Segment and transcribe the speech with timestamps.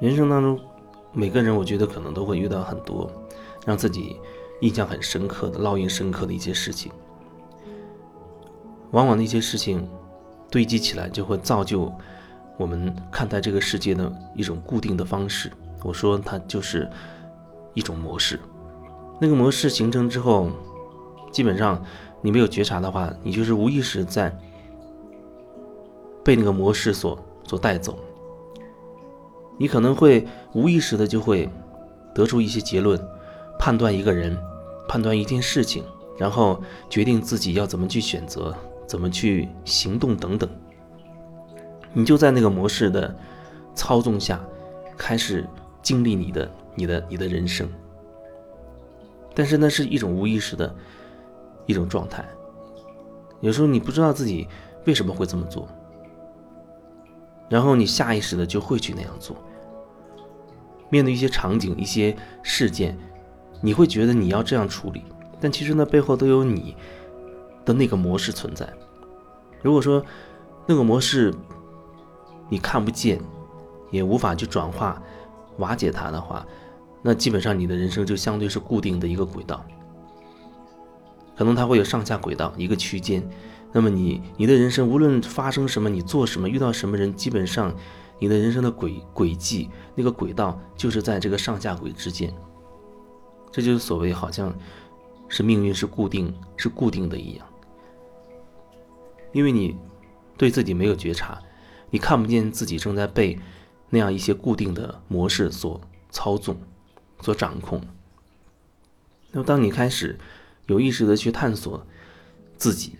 [0.00, 0.58] 人生当中，
[1.12, 3.10] 每个人我觉得可能都会遇到很多
[3.66, 4.16] 让自己
[4.60, 6.92] 印象很深刻的、烙印深刻的一些事情。
[8.92, 9.88] 往往那些事情
[10.50, 11.92] 堆积起来，就会造就
[12.56, 15.50] 我们看待这个世界的一种固定的方式。
[15.82, 16.88] 我说它就是
[17.74, 18.38] 一种模式。
[19.20, 20.48] 那个模式形成之后，
[21.32, 21.82] 基本上
[22.22, 24.32] 你没有觉察的话，你就是无意识在
[26.24, 27.98] 被那个模式所所带走。
[29.58, 31.48] 你可能会无意识的就会
[32.14, 32.98] 得出一些结论，
[33.58, 34.38] 判断一个人，
[34.88, 35.84] 判断一件事情，
[36.16, 38.56] 然后决定自己要怎么去选择。
[38.88, 40.48] 怎么去行动等等，
[41.92, 43.14] 你就在那个模式的
[43.74, 44.40] 操纵下，
[44.96, 45.46] 开始
[45.82, 47.68] 经历你的、你的、你的人生。
[49.34, 50.74] 但是那是一种无意识的
[51.66, 52.24] 一种状态，
[53.42, 54.48] 有时候你不知道自己
[54.86, 55.68] 为什么会这么做，
[57.50, 59.36] 然后你下意识的就会去那样做。
[60.90, 62.96] 面对一些场景、一些事件，
[63.60, 65.04] 你会觉得你要这样处理，
[65.40, 66.76] 但其实那背后都有你。
[67.64, 68.66] 的那个模式存在。
[69.60, 70.02] 如果说
[70.66, 71.34] 那个模式
[72.48, 73.20] 你看不见，
[73.90, 75.02] 也无法去转化、
[75.58, 76.46] 瓦解它的话，
[77.02, 79.62] 那基本上你的人生就相对是固定的一个轨道。
[81.36, 83.22] 可能它会有上下轨道一个区间。
[83.70, 87.70] 那么你你的人生无论发生什么，你做什么，遇到什么人，基本上
[88.18, 92.32] 你的人生的轨轨迹那个轨道就是在这个上下轨之间。
[93.50, 94.54] 这就是所谓好像
[95.28, 97.46] 是命运是固定是固定的一样。
[99.32, 99.76] 因为你
[100.36, 101.40] 对自己没有觉察，
[101.90, 103.38] 你看不见自己正在被
[103.90, 105.80] 那样一些固定的模式所
[106.10, 106.56] 操纵、
[107.20, 107.80] 所掌控。
[109.30, 110.18] 那么，当你开始
[110.66, 111.86] 有意识的去探索
[112.56, 112.96] 自己，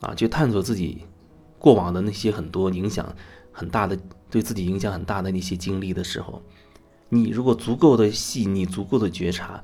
[0.00, 1.04] 啊，去探索自己
[1.60, 3.14] 过往的那些很多影响
[3.52, 3.96] 很大的、
[4.30, 6.42] 对自己影响很大的那些经历的时候，
[7.10, 9.62] 你如果足够的细腻、足够的觉察，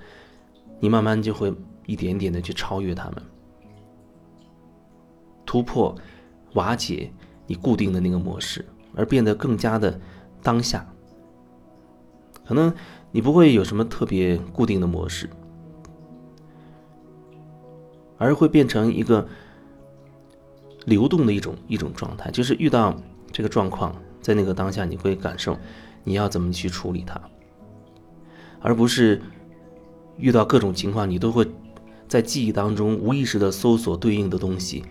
[0.78, 1.52] 你慢慢就会
[1.86, 3.22] 一点点的去超越他们。
[5.46, 5.96] 突破、
[6.52, 7.10] 瓦解
[7.46, 9.98] 你固定的那个模式，而变得更加的
[10.42, 10.86] 当下。
[12.44, 12.72] 可能
[13.10, 15.30] 你不会有什么特别固定的模式，
[18.18, 19.26] 而会变成一个
[20.86, 22.30] 流动的一种一种状态。
[22.30, 22.98] 就是遇到
[23.30, 25.58] 这个状况，在那个当下，你会感受
[26.02, 27.20] 你要怎么去处理它，
[28.60, 29.20] 而不是
[30.16, 31.46] 遇到各种情况，你都会
[32.08, 34.82] 在记忆当中无意识的搜索对应的东西。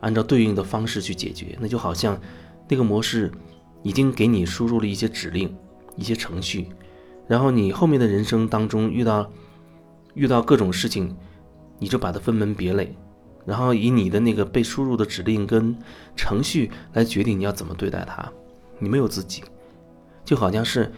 [0.00, 2.18] 按照对应的方式去解决，那就好像
[2.66, 3.30] 那个模式
[3.82, 5.54] 已经给你输入了一些指令、
[5.94, 6.68] 一些程序，
[7.28, 9.30] 然后你后面的人生当中遇到
[10.14, 11.14] 遇到各种事情，
[11.78, 12.96] 你就把它分门别类，
[13.44, 15.76] 然后以你的那个被输入的指令跟
[16.16, 18.30] 程序来决定你要怎么对待它。
[18.78, 19.42] 你没有自己，
[20.24, 20.90] 就好像是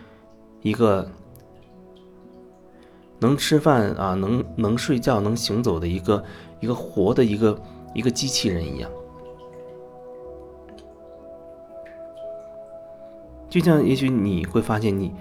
[0.61, 1.11] 一个
[3.19, 6.25] 能吃饭啊、能能睡觉、能行走的一个
[6.61, 7.59] 一个活的一个。
[7.95, 8.91] 一个机器人一样，
[13.51, 15.13] 就像也许你会发现你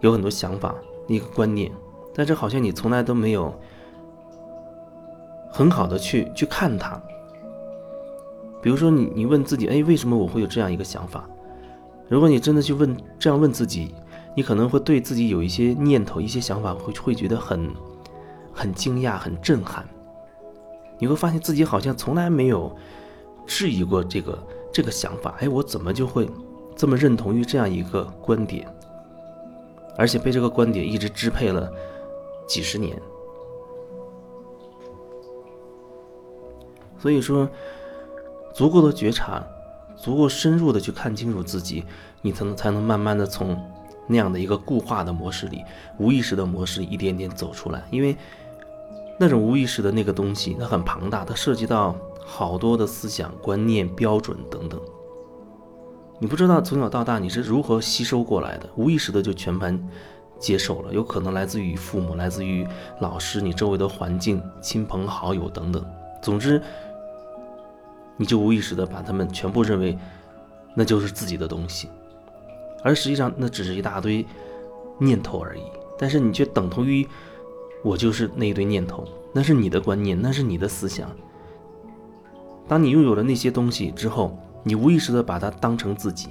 [0.00, 0.74] 有很多想法、
[1.08, 1.70] 一个观念，
[2.14, 3.54] 但是好像你从来都没有
[5.56, 7.00] 很好的去去看它。
[8.60, 11.26] 比如说，你你问自己，哎，为什么我会有这样一个想法？
[12.10, 13.94] 如果你真的去问这样问自己，
[14.36, 17.72] 你可能会对自己有一些念头、一些想法，会会觉得很
[18.52, 19.82] 很惊讶、很震撼。
[20.98, 22.70] 你会发现自己好像从来没有
[23.46, 26.28] 质疑过这个这个想法，哎，我怎么就会
[26.76, 28.68] 这么认同于这样一个观点，
[29.96, 31.72] 而且被这个观点一直支配了
[32.46, 33.00] 几十年？
[37.06, 37.48] 所以说，
[38.52, 39.40] 足够的觉察，
[39.96, 41.84] 足够深入的去看清楚自己，
[42.20, 43.56] 你才能才能慢慢的从
[44.08, 45.62] 那样的一个固化的模式里、
[45.98, 48.16] 无意识的模式一点点走出来，因为。
[49.18, 54.78] 那种无意识的那个东西，它很庞大，它涉及到好多的思想观念、标准等等。
[56.18, 59.82] 你不知道从小到大你是如何吸收过来的，无意识的就全盘
[60.38, 62.66] 接受了，有可能来自于父母、来自于
[63.00, 65.82] 老师、你周围的环境、亲朋好友等等。
[66.20, 66.60] 总之，
[68.16, 69.98] 你就无意识的把他们全部认为
[70.74, 71.88] 那就是自己的东西，
[72.82, 74.24] 而实际上那只是一大堆
[74.98, 75.62] 念头而已。
[75.98, 77.06] 但是你却等同于。
[77.82, 81.08] 我就是那一堆念头，那是你的观念，那是你的思想。
[82.66, 86.30] 当你拥有了那些东西之后，你无意识的把它当成自己，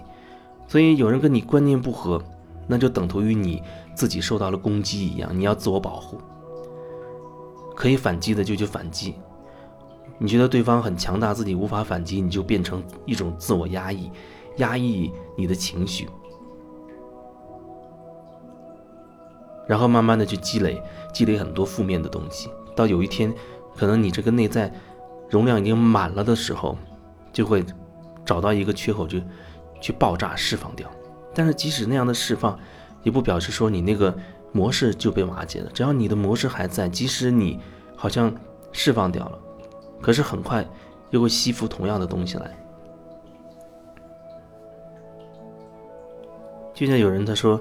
[0.67, 2.21] 所以有人跟你观念不合，
[2.67, 6.17] 那就等同于你自己受到了攻击一样，你要自我保护，
[7.73, 9.15] 可以反击的就去反击。
[10.17, 14.09] 你觉得对方很强大，自己无法反击，你就变成一种自我压抑，
[14.57, 16.07] 压抑你的情绪。
[19.67, 20.81] 然后慢慢的去积累，
[21.11, 23.33] 积累很多负面的东西，到有一天，
[23.75, 24.71] 可能你这个内在
[25.29, 26.77] 容量已经满了的时候，
[27.33, 27.65] 就会
[28.23, 29.19] 找到一个缺口，就
[29.81, 30.89] 去爆炸释放掉。
[31.33, 32.57] 但是即使那样的释放，
[33.03, 34.15] 也不表示说你那个
[34.51, 35.69] 模式就被瓦解了。
[35.73, 37.59] 只要你的模式还在，即使你
[37.95, 38.33] 好像
[38.71, 39.39] 释放掉了，
[40.01, 40.65] 可是很快
[41.11, 42.51] 又会吸附同样的东西来。
[46.73, 47.59] 就像有人他说。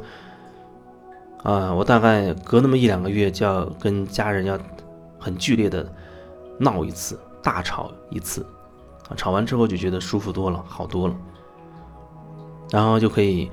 [1.44, 4.58] 啊，我大概隔那么一两个月就要跟家人要
[5.18, 5.86] 很剧烈的
[6.58, 8.46] 闹一次，大吵一次，
[9.10, 11.14] 啊，吵完之后就觉得舒服多了，好多了，
[12.70, 13.50] 然后就可以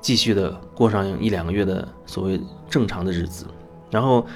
[0.00, 3.46] 继续的过上一两个月的所谓正常的日子，
[3.88, 4.26] 然后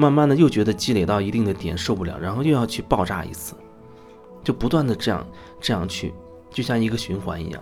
[0.00, 3.56] 慢慢的又觉得积累到一定的点受不了，然后又要去爆炸一次，
[4.44, 5.26] 就不断的这样
[5.60, 6.14] 这样去，
[6.52, 7.60] 就像一个循环一样。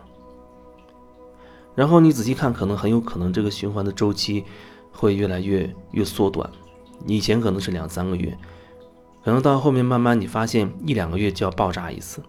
[1.75, 4.45] 然后你仔细看，可能很有可能这个循环的周期
[4.93, 6.51] 会越来越越缩短。
[7.07, 8.37] 以前可能是两三个月，
[9.25, 12.23] 可能到后面慢慢你发现一两个月就要爆炸一次。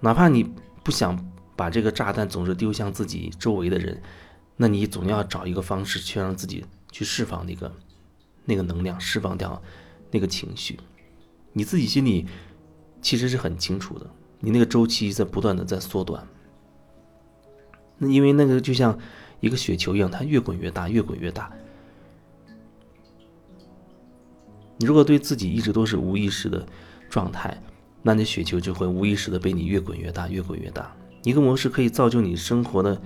[0.00, 0.52] 哪怕你
[0.84, 1.18] 不想
[1.56, 4.02] 把这个炸弹总是丢向自己周围的人，
[4.54, 7.72] 那你总要找一个方式去让自己去释放那个
[8.48, 9.62] 那个能量，释放掉
[10.10, 10.80] 那个情绪。
[11.52, 12.26] 你自己心里
[13.02, 14.10] 其实是很清楚的，
[14.40, 16.26] 你那个周期在不断的在缩短。
[17.98, 18.98] 那因为那个就像
[19.40, 21.52] 一个雪球一样，它越滚越大，越滚越大。
[24.78, 26.66] 你如果对自己一直都是无意识的
[27.10, 27.60] 状态，
[28.02, 30.96] 那你雪球就会无意识的被你越滚越大，越滚越大。
[31.24, 32.98] 一个模式可以造就你生活的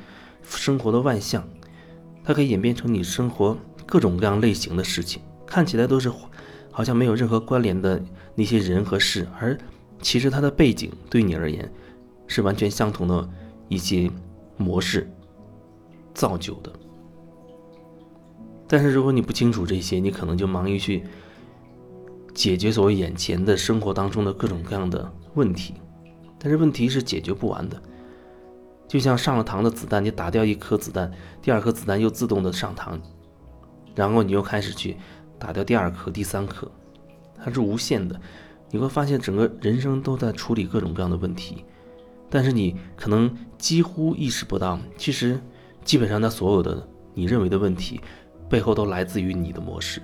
[0.44, 1.48] 生活的万象，
[2.22, 3.56] 它可以演变成你生活
[3.86, 6.10] 各种各样类型的事情，看起来都是
[6.70, 8.02] 好像没有任何关联的
[8.34, 9.58] 那些人和事，而
[10.00, 11.70] 其实它的背景对你而言
[12.26, 13.28] 是完全相同的
[13.68, 14.10] 一些。
[14.58, 15.10] 模式
[16.14, 16.70] 造就的，
[18.68, 21.02] 但是如果你不清楚这些，你可能就忙于去
[22.32, 25.74] 解决所谓眼前的生活当中的各种各样的问题，
[26.38, 27.82] 但是问题是解决不完的。
[28.86, 31.10] 就像上了膛的子弹，你打掉一颗子弹，
[31.40, 33.00] 第二颗子弹又自动的上膛，
[33.96, 34.96] 然后你又开始去
[35.42, 36.70] 打掉第二颗、第三颗，
[37.42, 38.18] 它是无限的。
[38.70, 41.64] 你会发现整个人生都在处理各种各样的问题。
[42.30, 43.28] 但是你可能
[43.58, 45.40] 几乎意识不到，其实
[45.84, 48.00] 基本上它所有的你认为的问题，
[48.48, 50.00] 背后都来自于你的模式。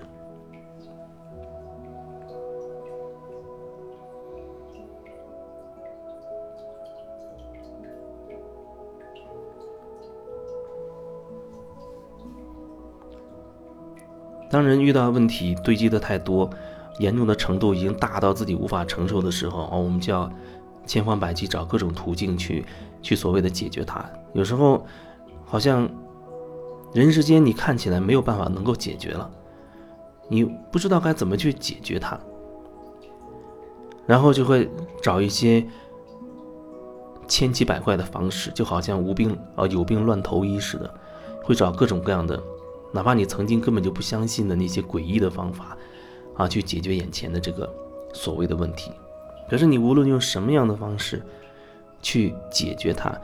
[14.50, 16.48] 当人遇到问题堆积的太多，
[16.98, 20.30] 严重的程度已经大到自己无法承受的时候，哦，我们就要。
[20.86, 22.64] 千方百计找各种途径去，
[23.02, 24.02] 去所谓的解决它。
[24.32, 24.86] 有时候，
[25.44, 25.86] 好像
[26.94, 29.30] 人世间你看起来没有办法能够解决了，
[30.30, 32.18] 你不知道该怎么去解决它，
[34.06, 34.66] 然后就会
[35.02, 35.62] 找一些
[37.26, 40.94] 千奇百怪的方式，就好像无病啊有病乱投医似的，
[41.44, 42.42] 会找各种各样的，
[42.92, 45.76] 哪怕你曾经根本就不相信的那些诡异的方法
[46.34, 47.68] 啊，去解决眼前的这个
[48.12, 48.90] 所谓的问题。
[49.48, 51.22] 可是你无论用什么样的方式
[52.00, 53.14] 去解决它，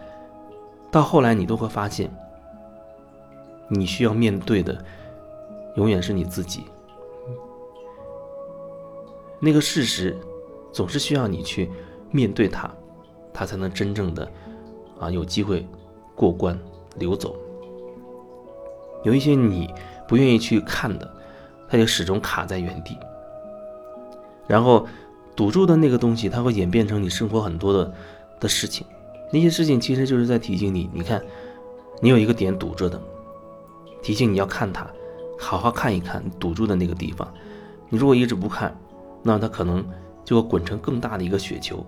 [0.91, 2.11] 到后来你都会发现，
[3.69, 4.85] 你需要面对的
[5.77, 6.65] 永远是你自己。
[9.41, 10.17] 那个事实
[10.73, 11.71] 总是需要你去
[12.11, 12.71] 面对它，
[13.33, 14.31] 它才能真正的
[14.99, 15.67] 啊有机会
[16.15, 16.59] 过关
[16.97, 17.37] 流走。
[19.05, 19.73] 有一些你
[20.09, 21.09] 不愿意去看的，
[21.69, 22.99] 它就始终卡在原地，
[24.49, 24.87] 然后。
[25.37, 27.93] 堵住的那个东西，它会演变成你生活很多的
[28.39, 28.87] 的事情。
[29.33, 31.21] 那些事情其实就是在提醒你，你看，
[32.01, 33.03] 你有一个点堵着的，
[34.01, 34.89] 提醒你要看它，
[35.41, 37.29] 好好看一看堵住的那个地方。
[37.89, 38.73] 你如果一直不看，
[39.25, 39.85] 那它可能
[40.25, 41.85] 就会滚成更大的一个雪球，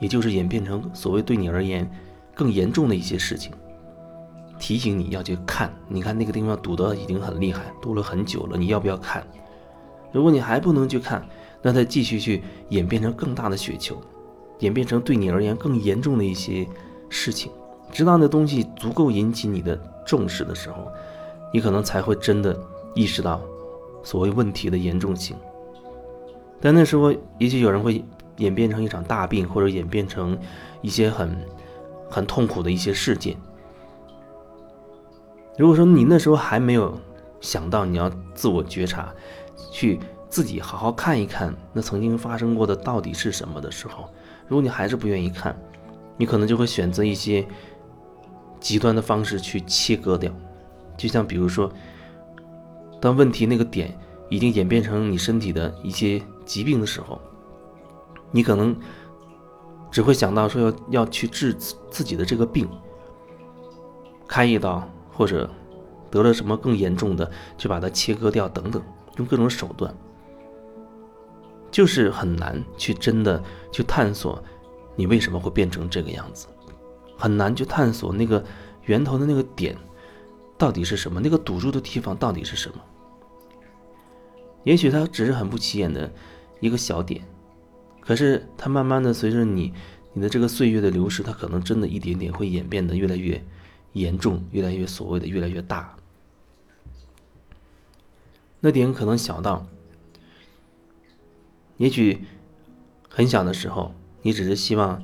[0.00, 1.86] 也就是演变成所谓对你而言
[2.34, 3.52] 更严重的一些事情。
[4.58, 9.26] 提醒你要去看，你看那个地方堵得已经很厉害，堵了很久了，你要不要看？
[10.12, 11.26] 如果你还不能去看，
[11.62, 14.00] 那它继续去演变成更大的雪球，
[14.60, 16.66] 演变成对你而言更严重的一些
[17.08, 17.52] 事情，
[17.92, 20.90] 直到那东西足够引起你的重视的时候，
[21.52, 22.58] 你可能才会真的
[22.94, 23.40] 意识到
[24.02, 25.36] 所谓问题的严重性。
[26.60, 28.04] 但那时候，也许有人会
[28.38, 30.36] 演变成一场大病，或者演变成
[30.80, 31.36] 一些很
[32.10, 33.36] 很痛苦的一些事件。
[35.58, 36.98] 如果说你那时候还没有
[37.40, 39.12] 想到你要自我觉察，
[39.70, 40.00] 去。
[40.30, 44.10] 自己好好看一看，那曾经发生过的到底是什么的时候，
[44.46, 45.58] 如果你还是不愿意看，
[46.18, 47.48] 你可能就会选择一些
[48.60, 50.30] 极端的方式去切割掉，
[50.98, 51.72] 就像比如说，
[53.00, 53.98] 当问题那个点
[54.28, 57.18] 已经演变成你身体的一些疾病的时候，
[58.30, 58.76] 你可能
[59.90, 61.54] 只会想到说要要去治
[61.90, 62.68] 自己的这个病，
[64.28, 64.86] 开一刀
[65.18, 65.50] 或者
[66.12, 68.80] 得了什么更严重的，去把它切割掉等等，
[69.16, 69.92] 用各种手段，
[71.72, 74.40] 就是很难去真的去探索
[74.94, 76.46] 你为什么会变成这个样子，
[77.16, 78.44] 很难去探索那个
[78.84, 79.76] 源头的那个点。
[80.56, 81.20] 到底是什么？
[81.20, 82.76] 那个堵住的地方到底是什么？
[84.62, 86.10] 也许它只是很不起眼的
[86.60, 87.22] 一个小点，
[88.00, 89.72] 可是它慢慢的随着你
[90.12, 93.40] 你的这个岁月的流逝，它可能真的一点点会演变得越来越
[93.98, 95.96] 严重，越来越所谓的越来越大。
[98.60, 99.66] 那点可能小到，
[101.76, 102.24] 也许
[103.08, 105.02] 很小的时候，你只是希望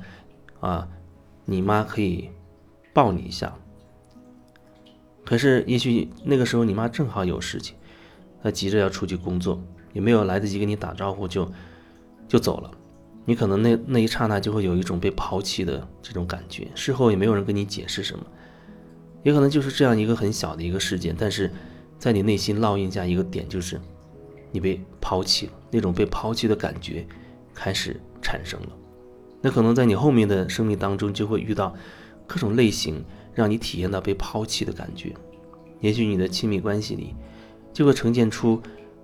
[0.59, 0.87] 啊，
[1.45, 2.29] 你妈可以
[2.93, 3.55] 抱你一下。
[5.23, 7.75] 可是，也许那个时候你妈正好有事情，
[8.43, 9.61] 她急着要出去工作，
[9.93, 11.51] 也没有来得及跟你打招呼就
[12.27, 12.71] 就走了。
[13.25, 18.23] 你可能那那一刹那就会有一种被抛弃的这种感觉，事后也没有人跟你解释什么，
[19.25, 21.51] 也可能就是这样一个很小的一个事件，但是
[21.99, 23.81] 在你内心烙印下一个点，就是
[24.53, 27.05] 你被抛弃了，那种被抛弃的感觉
[27.53, 28.69] 开始产生了。
[29.41, 31.75] 那可能在你后面的生命当中就会遇到
[32.25, 33.03] 各种类型。
[33.35, 35.13] 让你体验到被抛弃的感觉，
[35.81, 37.13] 也许你的亲密关系里
[37.73, 38.61] 就会呈现出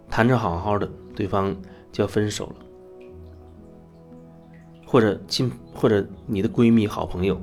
[0.09, 1.53] 谈着好好的，对方
[1.91, 2.55] 就要分手了，
[4.87, 7.37] 或者亲或者你的闺蜜好朋友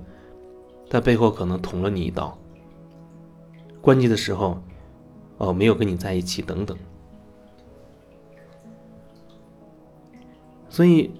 [0.89, 2.39] 在背后可能捅了你一刀，
[3.89, 4.63] 关机的时候
[5.39, 6.77] 哦没有跟你在一起等等，
[10.69, 11.11] 所以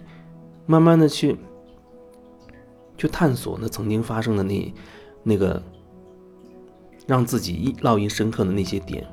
[0.67, 1.35] 慢慢的去
[2.99, 4.75] 去探索那曾经发生的那。
[5.25, 5.61] 那个
[7.07, 9.07] 让自己烙印深刻的那些点，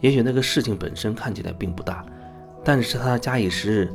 [0.00, 2.06] 也许那个事情本身看起来并不大，
[2.64, 3.92] 但是它假以时日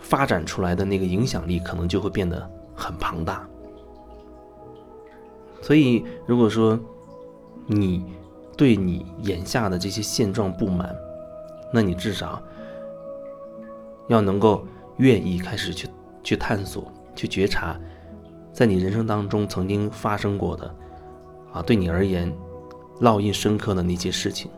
[0.00, 3.46] 发展出来的那个影响力，可能就会变得很庞大。
[5.60, 6.80] 所以，如果说
[7.68, 8.04] 你
[8.56, 10.96] 对你眼下的这些现状不满，
[11.72, 12.42] 那你至少
[14.08, 15.88] 要能够愿意开始去
[16.24, 17.78] 去探索、去觉察。
[18.52, 20.74] 在你人生当中曾经发生过的，
[21.52, 22.32] 啊，对你而言
[23.00, 24.50] 烙印深刻的那些事情，